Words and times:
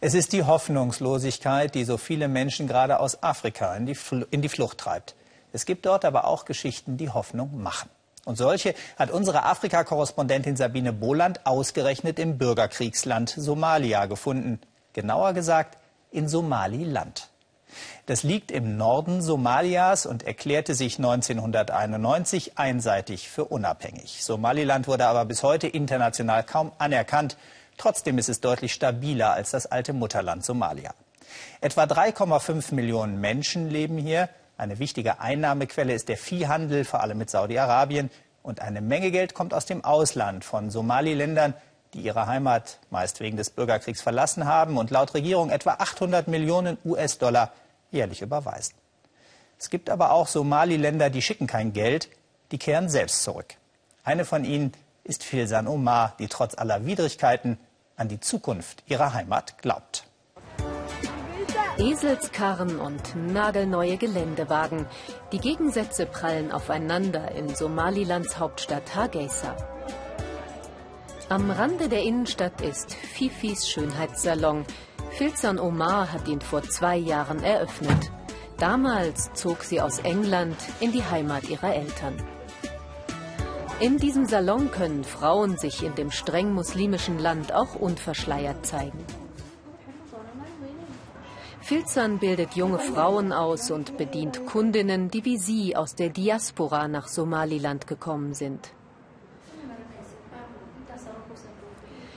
Es 0.00 0.14
ist 0.14 0.32
die 0.32 0.44
Hoffnungslosigkeit, 0.44 1.74
die 1.74 1.82
so 1.82 1.96
viele 1.96 2.28
Menschen 2.28 2.68
gerade 2.68 3.00
aus 3.00 3.20
Afrika 3.20 3.74
in 3.74 3.84
die, 3.86 3.96
in 4.30 4.42
die 4.42 4.48
Flucht 4.48 4.78
treibt. 4.78 5.16
Es 5.52 5.66
gibt 5.66 5.86
dort 5.86 6.04
aber 6.04 6.28
auch 6.28 6.44
Geschichten, 6.44 6.96
die 6.96 7.10
Hoffnung 7.10 7.60
machen. 7.60 7.90
Und 8.24 8.36
solche 8.36 8.74
hat 8.96 9.10
unsere 9.10 9.42
Afrika-Korrespondentin 9.44 10.56
Sabine 10.56 10.92
Boland 10.92 11.44
ausgerechnet 11.46 12.20
im 12.20 12.38
Bürgerkriegsland 12.38 13.30
Somalia 13.30 14.06
gefunden. 14.06 14.60
Genauer 14.92 15.32
gesagt 15.32 15.78
in 16.12 16.28
Somaliland. 16.28 17.28
Das 18.06 18.22
liegt 18.22 18.52
im 18.52 18.76
Norden 18.76 19.20
Somalias 19.20 20.06
und 20.06 20.22
erklärte 20.22 20.74
sich 20.74 20.98
1991 20.98 22.56
einseitig 22.56 23.28
für 23.28 23.46
unabhängig. 23.46 24.24
Somaliland 24.24 24.86
wurde 24.86 25.06
aber 25.06 25.24
bis 25.24 25.42
heute 25.42 25.66
international 25.66 26.44
kaum 26.44 26.70
anerkannt. 26.78 27.36
Trotzdem 27.78 28.18
ist 28.18 28.28
es 28.28 28.40
deutlich 28.40 28.74
stabiler 28.74 29.32
als 29.32 29.52
das 29.52 29.66
alte 29.66 29.92
Mutterland 29.92 30.44
Somalia. 30.44 30.92
Etwa 31.60 31.84
3,5 31.84 32.74
Millionen 32.74 33.20
Menschen 33.20 33.70
leben 33.70 33.98
hier. 33.98 34.28
Eine 34.56 34.80
wichtige 34.80 35.20
Einnahmequelle 35.20 35.94
ist 35.94 36.08
der 36.08 36.16
Viehhandel, 36.18 36.84
vor 36.84 37.00
allem 37.00 37.18
mit 37.18 37.30
Saudi-Arabien. 37.30 38.10
Und 38.42 38.60
eine 38.60 38.80
Menge 38.80 39.12
Geld 39.12 39.32
kommt 39.32 39.54
aus 39.54 39.64
dem 39.64 39.84
Ausland 39.84 40.44
von 40.44 40.70
Somaliländern, 40.70 41.54
die 41.94 42.00
ihre 42.00 42.26
Heimat 42.26 42.80
meist 42.90 43.20
wegen 43.20 43.36
des 43.36 43.50
Bürgerkriegs 43.50 44.02
verlassen 44.02 44.44
haben 44.44 44.76
und 44.76 44.90
laut 44.90 45.14
Regierung 45.14 45.50
etwa 45.50 45.74
800 45.74 46.26
Millionen 46.26 46.78
US-Dollar 46.84 47.52
jährlich 47.92 48.22
überweisen. 48.22 48.74
Es 49.58 49.70
gibt 49.70 49.88
aber 49.88 50.10
auch 50.10 50.26
Somaliländer, 50.26 51.10
die 51.10 51.22
schicken 51.22 51.46
kein 51.46 51.72
Geld, 51.72 52.08
die 52.50 52.58
kehren 52.58 52.88
selbst 52.88 53.22
zurück. 53.22 53.54
Eine 54.02 54.24
von 54.24 54.44
ihnen 54.44 54.72
ist 55.04 55.24
Filsan 55.24 55.68
Omar, 55.68 56.14
die 56.18 56.28
trotz 56.28 56.56
aller 56.56 56.84
Widrigkeiten 56.84 57.58
an 57.98 58.08
die 58.08 58.20
Zukunft 58.20 58.82
ihrer 58.86 59.12
Heimat 59.12 59.58
glaubt. 59.60 60.04
Eselskarren 61.78 62.80
und 62.80 63.14
nagelneue 63.14 63.98
Geländewagen. 63.98 64.86
Die 65.30 65.38
Gegensätze 65.38 66.06
prallen 66.06 66.50
aufeinander 66.50 67.30
in 67.32 67.54
Somalilands 67.54 68.38
Hauptstadt 68.38 68.96
Hargeisa. 68.96 69.56
Am 71.28 71.50
Rande 71.50 71.88
der 71.88 72.02
Innenstadt 72.02 72.62
ist 72.62 72.94
Fifis 72.94 73.68
Schönheitssalon. 73.68 74.64
Filzan 75.10 75.58
Omar 75.58 76.12
hat 76.12 76.26
ihn 76.26 76.40
vor 76.40 76.62
zwei 76.62 76.96
Jahren 76.96 77.44
eröffnet. 77.44 78.10
Damals 78.56 79.30
zog 79.34 79.62
sie 79.62 79.80
aus 79.80 80.00
England 80.00 80.56
in 80.80 80.90
die 80.90 81.04
Heimat 81.04 81.48
ihrer 81.48 81.74
Eltern. 81.74 82.16
In 83.80 83.96
diesem 83.96 84.26
Salon 84.26 84.72
können 84.72 85.04
Frauen 85.04 85.56
sich 85.56 85.84
in 85.84 85.94
dem 85.94 86.10
streng 86.10 86.52
muslimischen 86.52 87.20
Land 87.20 87.52
auch 87.52 87.76
unverschleiert 87.76 88.66
zeigen. 88.66 88.98
Filzern 91.60 92.18
bildet 92.18 92.54
junge 92.54 92.80
Frauen 92.80 93.30
aus 93.30 93.70
und 93.70 93.96
bedient 93.96 94.46
Kundinnen, 94.46 95.10
die 95.10 95.24
wie 95.24 95.38
sie 95.38 95.76
aus 95.76 95.94
der 95.94 96.08
Diaspora 96.08 96.88
nach 96.88 97.06
Somaliland 97.06 97.86
gekommen 97.86 98.34
sind. 98.34 98.72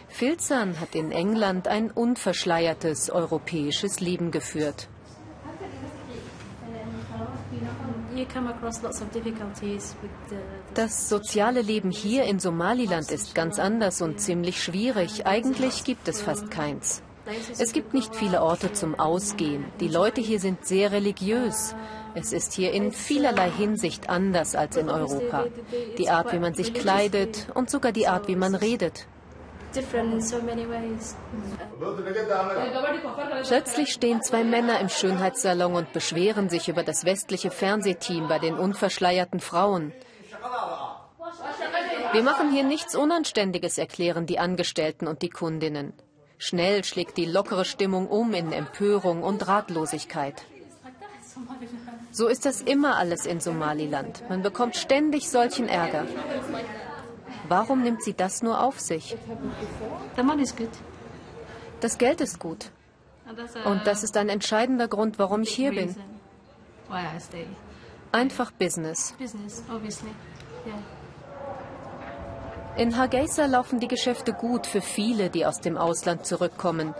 Filzern 0.07 0.79
hat 0.79 0.95
in 0.95 1.11
England 1.11 1.67
ein 1.67 1.91
unverschleiertes 1.91 3.11
europäisches 3.11 3.99
Leben 3.99 4.31
geführt. 4.31 4.87
Das 10.73 11.09
soziale 11.09 11.61
Leben 11.61 11.91
hier 11.91 12.23
in 12.23 12.39
Somaliland 12.39 13.11
ist 13.11 13.35
ganz 13.35 13.59
anders 13.59 14.01
und 14.01 14.19
ziemlich 14.19 14.61
schwierig. 14.61 15.25
Eigentlich 15.25 15.83
gibt 15.83 16.07
es 16.07 16.21
fast 16.21 16.49
keins. 16.51 17.01
Es 17.57 17.71
gibt 17.71 17.93
nicht 17.93 18.15
viele 18.15 18.41
Orte 18.41 18.73
zum 18.73 18.99
Ausgehen. 18.99 19.65
Die 19.79 19.87
Leute 19.87 20.21
hier 20.21 20.39
sind 20.39 20.65
sehr 20.65 20.91
religiös. 20.91 21.75
Es 22.13 22.33
ist 22.33 22.53
hier 22.53 22.71
in 22.73 22.91
vielerlei 22.91 23.49
Hinsicht 23.49 24.09
anders 24.09 24.55
als 24.55 24.75
in 24.75 24.89
Europa. 24.89 25.45
Die 25.97 26.09
Art, 26.09 26.33
wie 26.33 26.39
man 26.39 26.53
sich 26.53 26.73
kleidet 26.73 27.47
und 27.53 27.69
sogar 27.69 27.91
die 27.91 28.07
Art, 28.07 28.27
wie 28.27 28.35
man 28.35 28.55
redet. 28.55 29.07
Plötzlich 33.43 33.93
stehen 33.93 34.21
zwei 34.21 34.43
Männer 34.43 34.79
im 34.79 34.89
Schönheitssalon 34.89 35.75
und 35.75 35.93
beschweren 35.93 36.49
sich 36.49 36.67
über 36.67 36.83
das 36.83 37.05
westliche 37.05 37.51
Fernsehteam 37.51 38.27
bei 38.27 38.39
den 38.39 38.55
unverschleierten 38.55 39.39
Frauen. 39.39 39.93
Wir 42.11 42.23
machen 42.23 42.51
hier 42.51 42.63
nichts 42.63 42.95
Unanständiges, 42.95 43.77
erklären 43.77 44.25
die 44.25 44.39
Angestellten 44.39 45.07
und 45.07 45.21
die 45.21 45.29
Kundinnen. 45.29 45.93
Schnell 46.37 46.83
schlägt 46.83 47.17
die 47.17 47.25
lockere 47.25 47.65
Stimmung 47.65 48.07
um 48.07 48.33
in 48.33 48.51
Empörung 48.51 49.23
und 49.23 49.47
Ratlosigkeit. 49.47 50.43
So 52.11 52.27
ist 52.27 52.45
das 52.45 52.61
immer 52.61 52.97
alles 52.97 53.25
in 53.25 53.39
Somaliland. 53.39 54.23
Man 54.27 54.41
bekommt 54.41 54.75
ständig 54.75 55.29
solchen 55.29 55.69
Ärger. 55.69 56.05
Warum 57.51 57.81
nimmt 57.81 58.01
sie 58.01 58.13
das 58.13 58.41
nur 58.41 58.63
auf 58.63 58.79
sich? 58.79 59.17
Das 61.81 61.97
Geld 61.97 62.21
ist 62.21 62.39
gut. 62.39 62.71
Und 63.65 63.85
das 63.85 64.03
ist 64.03 64.15
ein 64.15 64.29
entscheidender 64.29 64.87
Grund, 64.87 65.19
warum 65.19 65.41
ich 65.41 65.53
hier 65.53 65.71
bin. 65.71 65.93
Einfach 68.13 68.51
Business. 68.51 69.13
In 72.77 72.97
Hargeisa 72.97 73.45
laufen 73.47 73.81
die 73.81 73.89
Geschäfte 73.89 74.31
gut 74.31 74.65
für 74.65 74.81
viele, 74.81 75.29
die 75.29 75.45
aus 75.45 75.59
dem 75.59 75.75
Ausland 75.75 76.25
zurückkommen. 76.25 76.95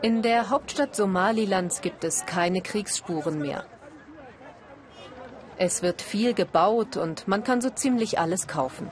In 0.00 0.22
der 0.22 0.48
Hauptstadt 0.48 0.96
Somalilands 0.96 1.82
gibt 1.82 2.02
es 2.04 2.24
keine 2.24 2.62
Kriegsspuren 2.62 3.38
mehr. 3.38 3.66
Es 5.58 5.82
wird 5.82 6.00
viel 6.00 6.32
gebaut 6.32 6.96
und 6.96 7.28
man 7.28 7.44
kann 7.44 7.60
so 7.60 7.68
ziemlich 7.68 8.18
alles 8.18 8.48
kaufen. 8.48 8.90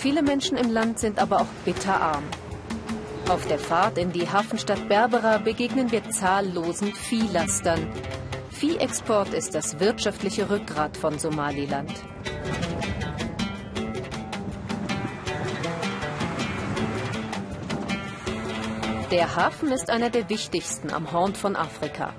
Viele 0.00 0.22
Menschen 0.22 0.56
im 0.56 0.72
Land 0.72 0.98
sind 0.98 1.18
aber 1.18 1.42
auch 1.42 1.52
bitterarm. 1.66 2.24
Auf 3.28 3.46
der 3.46 3.58
Fahrt 3.58 3.98
in 3.98 4.12
die 4.12 4.26
Hafenstadt 4.26 4.88
Berbera 4.88 5.36
begegnen 5.36 5.92
wir 5.92 6.08
zahllosen 6.08 6.94
Viehlastern. 6.94 7.86
Viehexport 8.50 9.34
ist 9.34 9.54
das 9.54 9.78
wirtschaftliche 9.78 10.48
Rückgrat 10.48 10.96
von 10.96 11.18
Somaliland. 11.18 11.92
Der 19.10 19.36
Hafen 19.36 19.70
ist 19.70 19.90
einer 19.90 20.08
der 20.08 20.30
wichtigsten 20.30 20.94
am 20.94 21.12
Horn 21.12 21.34
von 21.34 21.56
Afrika. 21.56 22.14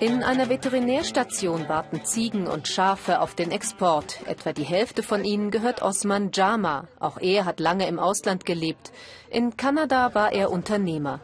In 0.00 0.22
einer 0.22 0.48
Veterinärstation 0.48 1.68
warten 1.68 2.04
Ziegen 2.04 2.46
und 2.46 2.68
Schafe 2.68 3.20
auf 3.20 3.34
den 3.34 3.50
Export. 3.50 4.18
Etwa 4.26 4.52
die 4.52 4.64
Hälfte 4.64 5.02
von 5.02 5.24
ihnen 5.24 5.50
gehört 5.50 5.82
Osman 5.82 6.30
Jama. 6.32 6.88
Auch 7.00 7.18
er 7.20 7.44
hat 7.44 7.60
lange 7.60 7.86
im 7.86 7.98
Ausland 7.98 8.44
gelebt. 8.44 8.92
In 9.30 9.56
Kanada 9.56 10.14
war 10.14 10.32
er 10.32 10.50
Unternehmer. 10.50 11.20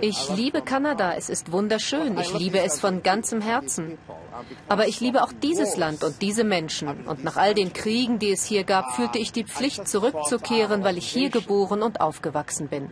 Ich 0.00 0.28
liebe 0.30 0.62
Kanada, 0.62 1.14
es 1.14 1.28
ist 1.28 1.52
wunderschön, 1.52 2.18
ich 2.18 2.38
liebe 2.38 2.60
es 2.60 2.80
von 2.80 3.02
ganzem 3.02 3.40
Herzen. 3.40 3.98
Aber 4.68 4.88
ich 4.88 5.00
liebe 5.00 5.22
auch 5.22 5.32
dieses 5.32 5.76
Land 5.76 6.04
und 6.04 6.22
diese 6.22 6.44
Menschen. 6.44 7.06
Und 7.06 7.24
nach 7.24 7.36
all 7.36 7.54
den 7.54 7.72
Kriegen, 7.72 8.18
die 8.18 8.32
es 8.32 8.44
hier 8.44 8.64
gab, 8.64 8.94
fühlte 8.94 9.18
ich 9.18 9.32
die 9.32 9.44
Pflicht, 9.44 9.88
zurückzukehren, 9.88 10.84
weil 10.84 10.98
ich 10.98 11.08
hier 11.08 11.30
geboren 11.30 11.82
und 11.82 12.00
aufgewachsen 12.00 12.68
bin. 12.68 12.90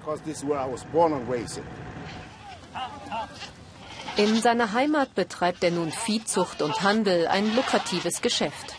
In 4.17 4.41
seiner 4.41 4.73
Heimat 4.73 5.15
betreibt 5.15 5.65
er 5.65 5.73
nun 5.73 5.91
Viehzucht 5.91 6.63
und 6.63 6.83
Handel, 6.83 7.27
ein 7.27 7.55
lukratives 7.57 8.23
Geschäft. 8.23 8.75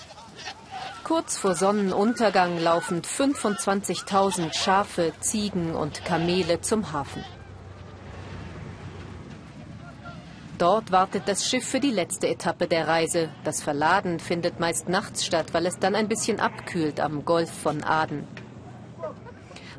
Kurz 1.03 1.37
vor 1.37 1.55
Sonnenuntergang 1.55 2.57
laufen 2.57 3.01
25.000 3.01 4.53
Schafe, 4.53 5.13
Ziegen 5.19 5.75
und 5.75 6.03
Kamele 6.05 6.61
zum 6.61 6.93
Hafen. 6.93 7.23
Dort 10.57 10.91
wartet 10.93 11.23
das 11.27 11.45
Schiff 11.45 11.67
für 11.67 11.81
die 11.81 11.91
letzte 11.91 12.29
Etappe 12.29 12.67
der 12.67 12.87
Reise. 12.87 13.29
Das 13.43 13.61
Verladen 13.61 14.19
findet 14.19 14.59
meist 14.59 14.87
nachts 14.87 15.25
statt, 15.25 15.47
weil 15.53 15.65
es 15.65 15.79
dann 15.79 15.95
ein 15.95 16.07
bisschen 16.07 16.39
abkühlt 16.39 17.01
am 17.01 17.25
Golf 17.25 17.51
von 17.51 17.83
Aden. 17.83 18.25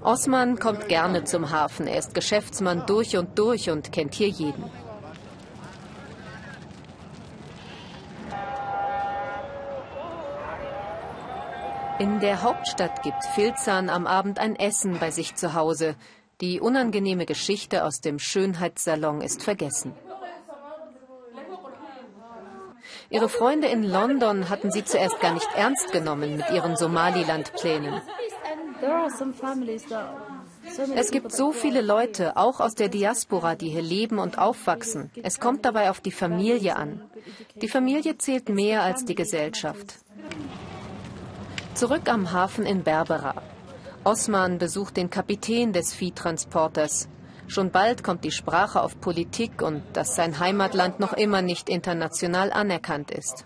Osman 0.02 0.58
kommt 0.58 0.88
gerne 0.88 1.24
zum 1.24 1.50
Hafen. 1.50 1.86
Er 1.86 1.98
ist 1.98 2.14
Geschäftsmann 2.14 2.84
durch 2.86 3.16
und 3.16 3.38
durch 3.38 3.70
und 3.70 3.90
kennt 3.90 4.14
hier 4.14 4.28
jeden. 4.28 4.64
In 11.98 12.20
der 12.20 12.42
Hauptstadt 12.42 13.02
gibt 13.02 13.24
Filzan 13.34 13.88
am 13.88 14.06
Abend 14.06 14.38
ein 14.38 14.54
Essen 14.54 14.98
bei 14.98 15.10
sich 15.10 15.34
zu 15.36 15.54
Hause. 15.54 15.96
Die 16.42 16.60
unangenehme 16.60 17.24
Geschichte 17.24 17.82
aus 17.82 18.02
dem 18.02 18.18
Schönheitssalon 18.18 19.22
ist 19.22 19.42
vergessen. 19.42 19.94
Ihre 23.10 23.28
Freunde 23.28 23.68
in 23.68 23.82
London 23.82 24.48
hatten 24.48 24.70
sie 24.70 24.84
zuerst 24.84 25.20
gar 25.20 25.32
nicht 25.32 25.48
ernst 25.56 25.92
genommen 25.92 26.36
mit 26.36 26.50
ihren 26.50 26.76
Somaliland-Plänen. 26.76 28.00
Es 30.94 31.10
gibt 31.10 31.32
so 31.32 31.52
viele 31.52 31.80
Leute, 31.80 32.36
auch 32.36 32.60
aus 32.60 32.74
der 32.74 32.88
Diaspora, 32.88 33.54
die 33.54 33.70
hier 33.70 33.82
leben 33.82 34.18
und 34.18 34.38
aufwachsen. 34.38 35.10
Es 35.22 35.40
kommt 35.40 35.64
dabei 35.64 35.90
auf 35.90 36.00
die 36.00 36.10
Familie 36.12 36.76
an. 36.76 37.02
Die 37.54 37.68
Familie 37.68 38.18
zählt 38.18 38.48
mehr 38.48 38.82
als 38.82 39.04
die 39.04 39.14
Gesellschaft. 39.14 39.94
Zurück 41.74 42.08
am 42.08 42.32
Hafen 42.32 42.66
in 42.66 42.82
Berbera. 42.82 43.42
Osman 44.04 44.58
besucht 44.58 44.96
den 44.96 45.10
Kapitän 45.10 45.72
des 45.72 45.92
Viehtransporters. 45.92 47.08
Schon 47.48 47.70
bald 47.70 48.02
kommt 48.02 48.24
die 48.24 48.32
Sprache 48.32 48.82
auf 48.82 49.00
Politik 49.00 49.62
und 49.62 49.82
dass 49.92 50.16
sein 50.16 50.38
Heimatland 50.38 51.00
noch 51.00 51.12
immer 51.12 51.42
nicht 51.42 51.68
international 51.68 52.52
anerkannt 52.52 53.10
ist. 53.10 53.44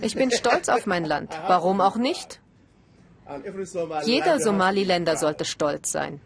Ich 0.00 0.14
bin 0.14 0.30
stolz 0.30 0.68
auf 0.68 0.86
mein 0.86 1.04
Land. 1.04 1.36
Warum 1.46 1.80
auch 1.80 1.96
nicht? 1.96 2.40
Jeder 4.04 4.40
Somaliländer 4.40 5.16
sollte 5.16 5.44
stolz 5.44 5.92
sein. 5.92 6.20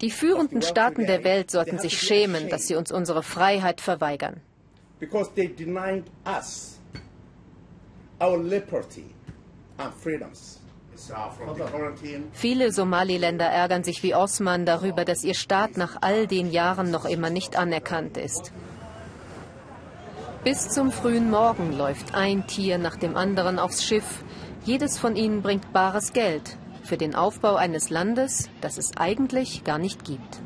Die 0.00 0.10
führenden 0.10 0.62
Staaten 0.62 1.06
der 1.06 1.24
Welt 1.24 1.50
sollten 1.50 1.78
sich 1.78 1.98
schämen, 1.98 2.48
dass 2.48 2.66
sie 2.66 2.76
uns 2.76 2.92
unsere 2.92 3.22
Freiheit 3.22 3.80
verweigern. 3.80 4.40
Viele 12.32 12.72
Somaliländer 12.72 13.44
ärgern 13.44 13.84
sich 13.84 14.02
wie 14.02 14.14
Osman 14.14 14.64
darüber, 14.64 15.04
dass 15.04 15.24
ihr 15.24 15.34
Staat 15.34 15.76
nach 15.76 15.98
all 16.00 16.26
den 16.26 16.50
Jahren 16.50 16.90
noch 16.90 17.04
immer 17.04 17.30
nicht 17.30 17.56
anerkannt 17.56 18.16
ist. 18.16 18.52
Bis 20.44 20.68
zum 20.68 20.92
frühen 20.92 21.30
Morgen 21.30 21.76
läuft 21.76 22.14
ein 22.14 22.46
Tier 22.46 22.78
nach 22.78 22.96
dem 22.96 23.16
anderen 23.16 23.58
aufs 23.58 23.84
Schiff. 23.84 24.22
Jedes 24.64 24.96
von 24.96 25.16
ihnen 25.16 25.42
bringt 25.42 25.72
bares 25.72 26.12
Geld 26.12 26.56
für 26.84 26.96
den 26.96 27.14
Aufbau 27.14 27.56
eines 27.56 27.90
Landes, 27.90 28.48
das 28.60 28.78
es 28.78 28.96
eigentlich 28.96 29.64
gar 29.64 29.78
nicht 29.78 30.04
gibt. 30.04 30.40